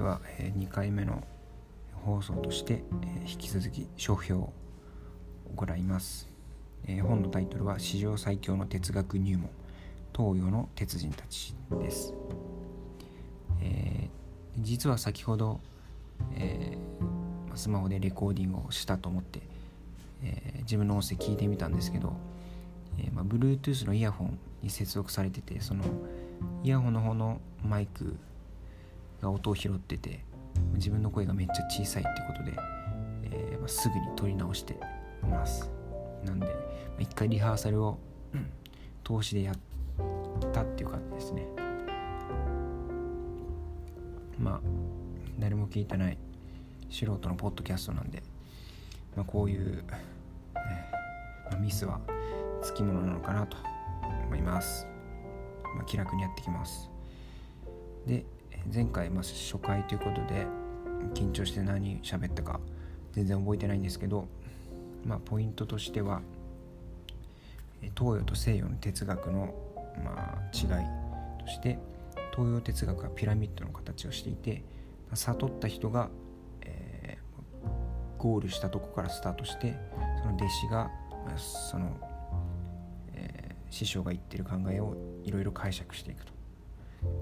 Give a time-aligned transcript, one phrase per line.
[0.00, 1.22] では、え2回目の
[2.06, 2.82] 放送として、
[3.26, 4.52] 引き続き書評を
[5.54, 6.26] 行います、
[6.86, 9.50] え本のタイトルは「史上最強の哲学入門。
[10.16, 12.14] 東洋の鉄人たち」です、
[13.60, 15.60] えー、実は先ほど、
[16.32, 19.42] えー、スマホでレコーディングをしたと思って、
[20.22, 22.14] えー、自分の音声聞いてみたんですけど、
[22.96, 25.84] えまあ、Bluetooth のイヤホンに接続されててその
[26.64, 28.16] イヤホンの方のマイク
[29.20, 30.24] が音を拾ってて
[30.74, 32.52] 自分の声がめっちゃ小さいってことで、
[33.24, 34.76] えー、まあ、すぐに撮り直して
[35.22, 35.70] ます。
[36.24, 36.48] なんで、
[36.98, 37.98] 一回リハーサルを、
[38.34, 38.50] うん、
[39.04, 39.56] 通しでやっ
[40.52, 41.46] たっていう感じですね。
[44.38, 44.60] まあ
[45.38, 46.18] 誰も聞いてない
[46.90, 48.22] 素人のポッドキャストなんで、
[49.14, 49.84] まあ、こういう、
[50.54, 52.00] えーまあ、ミスは
[52.62, 53.56] つきものなのかなと
[54.26, 54.86] 思います、
[55.76, 56.90] まあ、気楽にやってきます。
[58.06, 58.24] で
[58.72, 60.46] 前回、まあ、初回ということで
[61.14, 62.60] 緊張して何喋ったか
[63.12, 64.28] 全然覚えてないんですけど、
[65.04, 66.22] まあ、ポイントとしては
[67.80, 69.54] 東洋と西洋の哲学の、
[70.04, 71.78] まあ、違いとして
[72.32, 74.62] 東洋哲学はピラミッドの形をしていて
[75.14, 76.08] 悟った人が、
[76.62, 79.74] えー、ゴールしたとこからスタートして
[80.22, 80.90] その弟子が
[81.36, 81.96] その、
[83.14, 86.32] えー、師匠が言ってる考えをいろいろ解釈していくと。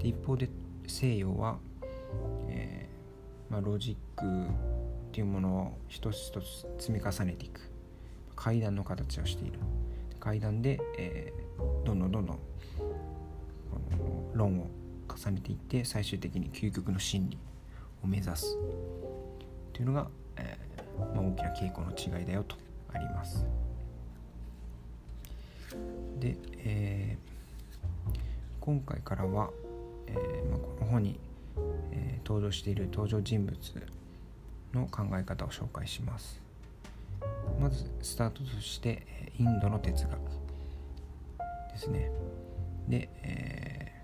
[0.01, 0.49] で一方で
[0.89, 1.59] 西洋は、
[2.49, 7.61] えー、まあ、ロジックっていうものを一つ一つ積み重ねていく。
[8.35, 9.59] 階段の形をしている。
[10.19, 12.39] 階段で、えー、どんどんどんどん
[14.33, 14.67] 論を
[15.07, 17.37] 重ねていって最終的に究極の真理
[18.03, 18.57] を目指す
[19.73, 22.55] というのが、えー、まあ、大きな傾向の違いだよと
[22.93, 23.45] あります。
[26.19, 28.19] で、えー、
[28.59, 29.51] 今回からは
[30.09, 30.59] えー、まあ、
[30.89, 31.19] 本に、
[31.91, 33.57] えー、登場している登場人物
[34.73, 36.41] の考え方を紹介します。
[37.59, 39.05] まずスタートとして
[39.37, 40.19] インドの哲学
[41.71, 42.11] ですね。
[42.87, 44.03] で、え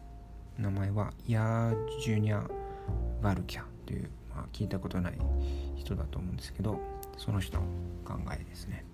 [0.60, 2.50] ー、名前はヤージュニャ・
[3.22, 5.14] バルキャという、まあ、聞いたことない
[5.76, 6.80] 人だと思うんですけど
[7.18, 7.64] その人の
[8.06, 8.86] 考えですね。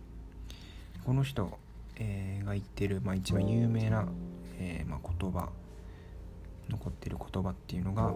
[1.05, 1.57] この人、
[1.97, 4.07] えー、が言ってる、まあ、一番有名な、
[4.59, 5.49] えーまあ、言葉
[6.71, 8.13] 残ってる言葉っていうのが、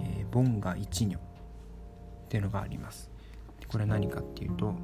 [0.00, 1.18] えー、ボンガ一如っ
[2.28, 3.10] ていうのがあります。
[3.66, 4.74] これは何かっていうと、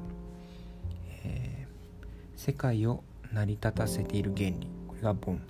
[1.23, 4.67] えー、世界を成り立たせている原理。
[4.87, 5.41] これがボン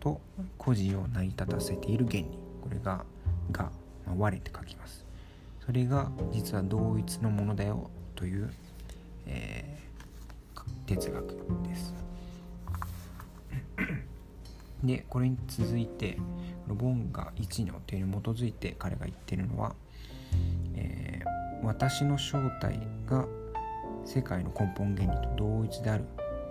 [0.00, 0.20] と
[0.56, 2.38] 孤児を成り立たせている原理。
[2.62, 3.04] これが
[3.52, 3.70] が、
[4.06, 5.04] まあ、我って書きます。
[5.64, 8.50] それが実は同一のものだよという、
[9.26, 11.26] えー、哲学
[11.66, 11.97] です。
[14.82, 16.18] でこれに続いて
[16.68, 19.74] ボンガ一如というのに基づいて彼が言ってるのは、
[20.76, 23.26] えー、私の正体が
[24.04, 26.04] 世界の根本原理と同一である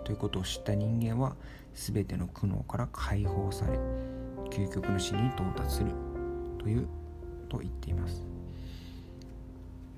[0.04, 1.36] ということを知った人間は
[1.74, 3.80] 全ての苦悩から解放され
[4.50, 5.92] 究極の死に到達する
[6.60, 6.88] という
[7.50, 8.24] と言っています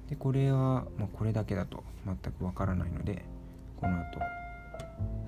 [0.09, 3.23] でこれは、まあ、これだけだと全くわからないので
[3.79, 4.19] この後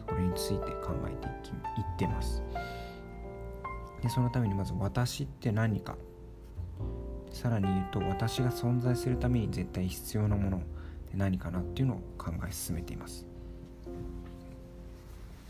[0.08, 1.52] これについて考えていきい
[1.82, 2.44] ってます。
[4.02, 5.96] でそのためにまず私って何か。
[7.32, 10.58] さらに言うと私が存在するために絶対必要なもの。
[10.58, 10.60] っ
[11.12, 13.26] て何かなっていうのを考え進めています。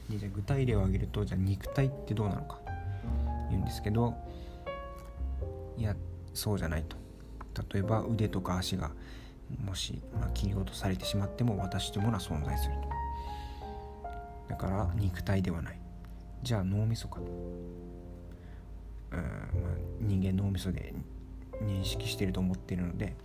[0.10, 2.60] でじゃあ具体例を挙げるとじゃあ肉体ってどうなのか。
[3.50, 4.16] 言うんですけど
[5.78, 5.94] いや
[6.34, 6.98] そうじゃないと。
[7.74, 8.92] 例えば腕とか足が
[9.66, 12.90] もし、まあ、切り落とされてしまっても私というものは存在すると。
[14.50, 15.80] だから肉体ではない。
[16.44, 17.20] じゃあ脳みそか。
[19.12, 20.94] うん、人間脳みそで
[21.64, 23.16] 認識してると思っているので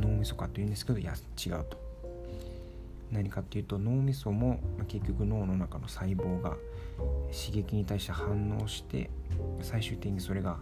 [0.00, 1.14] 脳みそかというんですけどいや
[1.44, 1.90] 違うと。
[3.10, 6.56] 何かっていうと脳みそも、まあ、結局脳の中の細胞が
[7.32, 9.10] 刺激に対して反応して
[9.62, 10.58] 最終的にそれが、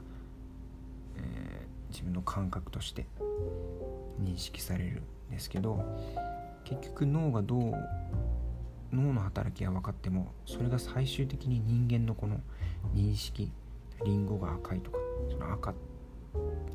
[1.17, 3.06] えー、自分の感覚として
[4.23, 5.85] 認識されるんですけど
[6.64, 7.75] 結局脳がどう
[8.93, 12.41] 脳の働きが分かってもそれが最終的に人間のこの
[12.94, 13.50] 認識
[14.05, 14.99] リンゴが赤いとか
[15.31, 15.75] その赤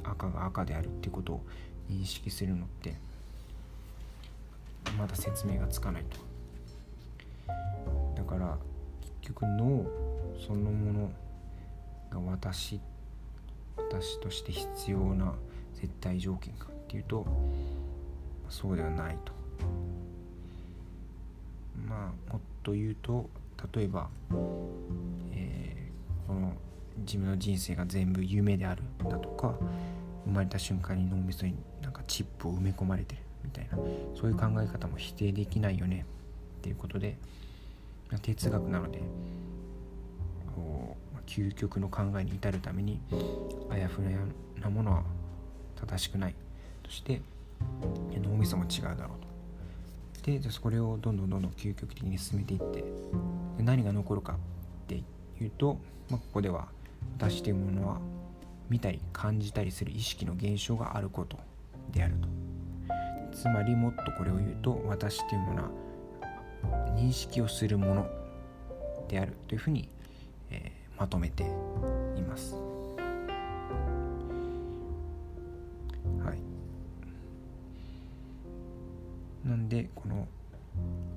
[0.03, 1.41] 赤が赤であるっていうことを
[1.89, 2.95] 認識するのって
[4.97, 6.17] まだ説明がつかないと。
[8.15, 8.57] だから
[9.01, 9.85] 結局脳
[10.45, 11.11] そのもの
[12.09, 12.79] が私
[13.77, 15.33] 私として必要な
[15.73, 17.25] 絶対条件かっていうと
[18.49, 19.33] そうではないと。
[21.87, 23.29] まあもっと言うと
[23.73, 24.09] 例えば、
[25.31, 26.53] えー、この
[26.97, 29.55] 自分の人生が全部夢であるだとか、
[30.25, 33.77] 生まれた瞬間に脳みそになんかチップを埋め込まれてるみたいな
[34.15, 36.05] そういう考え方も否定できないよね
[36.59, 37.17] っていうことで
[38.21, 39.01] 哲学なので
[41.25, 42.99] 究極の考えに至るために
[43.69, 44.09] あやふや
[44.61, 45.03] なものは
[45.75, 46.35] 正しくない
[46.83, 47.21] として
[48.13, 50.31] 脳みそも違うだろうと。
[50.31, 52.81] でじゃそれをどんどんどんどん究極的に進めていって
[53.57, 54.37] で何が残るかっ
[54.87, 55.03] て
[55.41, 55.77] いうと、
[56.09, 56.67] まあ、ここでは
[57.23, 58.01] 私というものは
[58.69, 61.37] 見たり感じたりする意識の現象があること
[61.89, 62.27] であると。
[63.33, 65.69] つまりもっとこれを言うと私というものは
[66.97, 68.09] 認識をするもの
[69.07, 69.87] であるというふうに、
[70.51, 71.43] えー、まとめて
[72.17, 72.55] います。
[76.25, 76.33] は
[79.45, 80.27] い、なんでこの、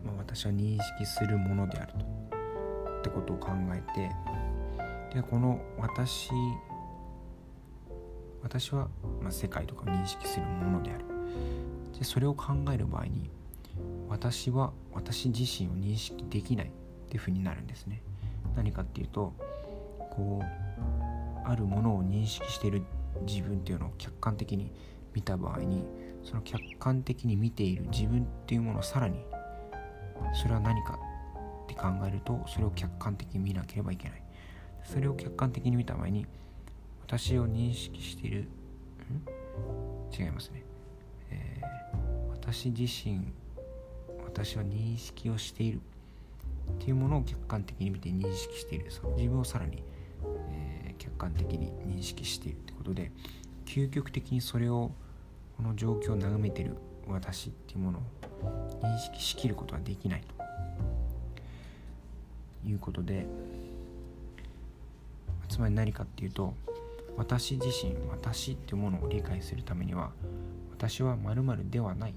[0.04, 1.98] まあ、私は認識するものであると。
[3.00, 4.10] ってことを考えて
[5.12, 6.30] でこの私
[8.42, 8.88] 私は、
[9.20, 11.04] ま、世界とかを認識するものである。
[11.98, 13.30] でそれを考える場合に
[14.08, 16.70] 私は私自身を認識できないっ
[17.08, 18.02] ていうふうになるんですね。
[18.54, 19.32] 何かっていうと
[20.10, 22.82] こうあるものを認識している
[23.26, 24.72] 自分っていうのを客観的に
[25.14, 25.84] 見た場合に
[26.22, 29.24] その客観的に見ている自分っていうものをさらに
[30.34, 30.98] それは何か
[31.64, 34.25] って考えるとそれを客観的に見なければいけない。
[34.86, 36.26] それを客観的に見た場合に
[37.02, 38.48] 私を認識している
[40.18, 40.62] 違いますね、
[41.30, 43.20] えー、私自身
[44.24, 45.80] 私は認識をしている。
[46.68, 48.90] っていうものを客観的に見て認識している。
[48.90, 49.82] その自分をさらに、
[50.50, 53.12] えー、客観的に認識しているってことで
[53.64, 54.90] 究極的にそれを
[55.56, 56.76] この状況を眺めてる
[57.08, 58.02] 私っていうものを
[58.82, 60.22] 認識しきることはできない
[62.62, 63.26] ということで
[65.56, 66.52] つまり何かっていうと
[67.16, 70.10] 私自身私っていうものを理解するためには
[70.70, 72.14] 私は〇〇ではない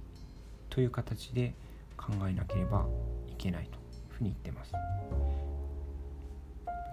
[0.70, 1.54] という形で
[1.96, 2.86] 考えなければ
[3.30, 4.74] いけないというふうに言ってます。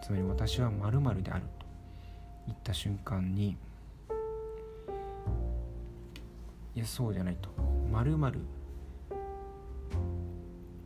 [0.04, 1.66] つまり私は〇〇であると。
[2.46, 3.56] 言った瞬間に
[6.76, 7.48] いやそうじゃないと。
[7.90, 8.38] 〇〇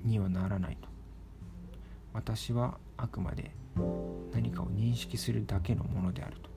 [0.04, 0.88] にはならないと。
[2.14, 3.59] 私はあくまで
[4.32, 6.50] 何かを認識するだけのものであると。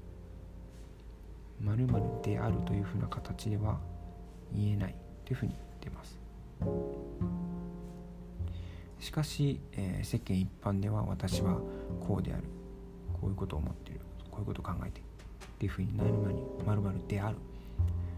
[1.61, 3.79] 〇〇であるというふうな形では
[4.53, 6.19] 言えないというふうに言ってます。
[8.99, 11.59] しかし、えー、世間一般では私は
[11.99, 12.43] こうである。
[13.21, 14.01] こういうことを思っている。
[14.29, 15.01] こういうことを考えて。
[15.01, 15.03] っ
[15.59, 17.37] ていうふうになる前に〇〇である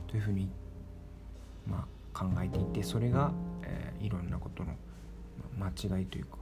[0.07, 0.49] というふうに、
[1.67, 3.31] まあ、考えていてそれが、
[3.63, 4.71] えー、いろんなことの
[5.59, 5.67] 間
[5.99, 6.37] 違いというか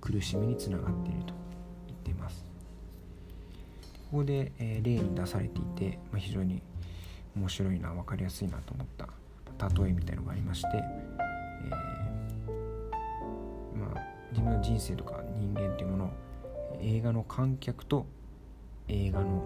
[0.00, 1.37] 苦しみにつながっていると。
[4.10, 6.62] ここで、えー、例に出されていて、まあ、非常に
[7.36, 9.06] 面白いな分かりやすいなと思った
[9.68, 14.00] 例えみたいのがありまして、えー、まあ、
[14.30, 16.10] 自分の人生とか人間っていうものを
[16.80, 18.06] 映画の観客と
[18.88, 19.42] 映画の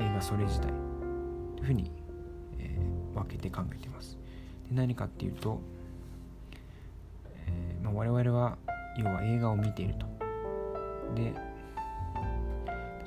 [0.00, 0.66] 映画それ自体
[1.56, 1.90] というふうに、
[2.58, 4.18] えー、分けて考えています。
[4.68, 5.60] で何かっていうと、
[7.46, 8.58] えーまあ、我々は
[8.98, 10.06] 要は映画を見ていると。
[11.14, 11.32] で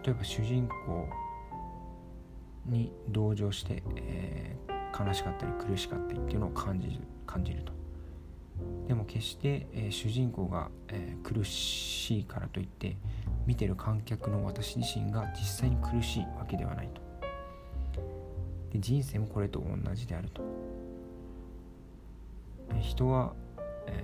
[0.09, 1.07] 例えば主人公
[2.65, 7.73] に同情して、えー、悲しかったり苦しかったりっていうのを感じる感じると。
[8.87, 12.97] でも決して、えー、主人公が、えー、苦しいからといって
[13.45, 17.01] 見てる観客の私自身が実際に苦しいわけではないと。
[18.73, 20.41] で人生もこれと同じであると。
[22.81, 23.33] 人は、
[23.85, 24.03] え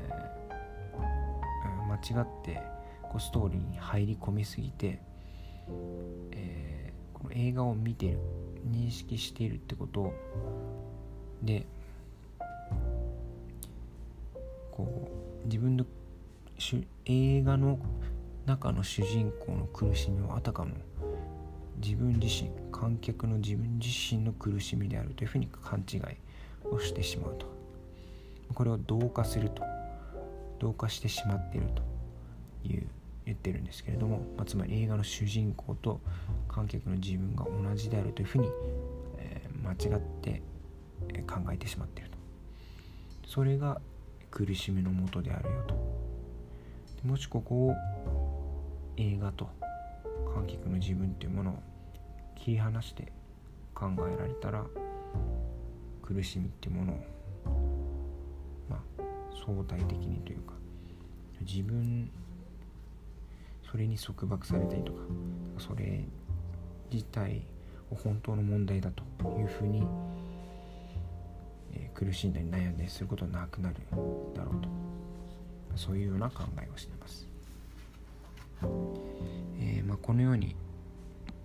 [0.94, 2.62] ー、間違って
[3.02, 5.02] こうストーリーに入り込みすぎて
[6.32, 8.20] えー、この映画を見てる
[8.70, 10.14] 認識しているってこと。
[11.44, 11.66] で
[14.72, 15.10] こ
[15.44, 15.86] う自分の
[17.06, 17.78] 映画の
[18.46, 20.72] 中の主人公の苦しみはあたかも
[21.84, 26.02] 自分自身観客の自分自身の苦しみであるというふうに勘違い
[26.70, 27.46] をしてしまうと。
[28.54, 29.64] これを同化すると。
[30.60, 32.88] 同化してしまっているという
[33.26, 36.00] 言ってるんですけれども、まあ、つまり映画の主人公と
[36.48, 38.50] 観客の自分が同じであるというふうに、
[39.18, 40.42] えー、間違って
[41.28, 42.18] 考えてしまっていると。
[43.28, 43.82] それが
[44.30, 45.76] 苦しみのもとであるよと。
[47.06, 47.76] もしここを
[48.98, 49.48] 映画と
[50.34, 51.64] 観客の自分というものを
[52.36, 53.12] 切り離して
[53.74, 54.66] 考えられたら
[56.02, 56.96] 苦しみっていうものを
[58.70, 58.80] まあ
[59.46, 60.54] 相対的にというか
[61.42, 62.10] 自分
[63.76, 65.00] それに束縛されたりとか
[65.58, 66.06] それ
[66.90, 67.46] 自体
[67.92, 69.04] を本当の問題だと
[69.38, 69.86] いうふうに、
[71.74, 73.76] えー、苦しんだり悩んだりすることはなくなる
[74.34, 74.70] だろうと。
[75.76, 77.28] そういうような考えをしています、
[79.60, 80.56] えーまあ、このように、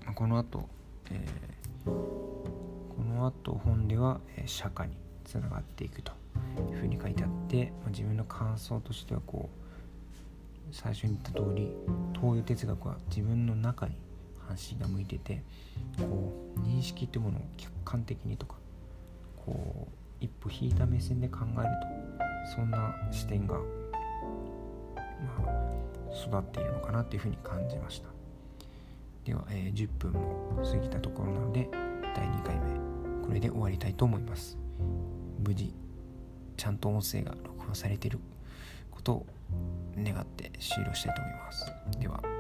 [0.05, 0.69] まあ、この後、
[1.11, 4.93] えー、この後本では、えー、釈迦に
[5.25, 6.13] つながっていくと
[6.71, 9.70] いうふうに書いてあって、まあ、自分の感想としてはこう
[10.73, 11.73] 最初に言った通り
[12.15, 13.97] 東洋哲学は自分の中に
[14.47, 15.43] 関心が向いてて
[15.99, 18.57] こう認識ってものを客観的にとか
[19.37, 23.63] こう一歩引いた目線で考えるとそんな視点が、ま
[25.47, 28.09] あ、育っているのかなというふうに感じました。
[29.25, 31.69] では、えー、10分も過ぎたところなので
[32.15, 34.59] 第2回目これで終わりたいと思います。
[35.45, 35.73] 無事
[36.57, 38.19] ちゃんと音声が録音されている
[38.91, 39.27] ことを
[40.05, 41.73] 願って終了したいと思います。
[41.99, 42.40] では。